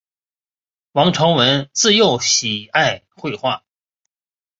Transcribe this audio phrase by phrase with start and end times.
[0.93, 3.63] 王朝闻自幼喜爱绘画。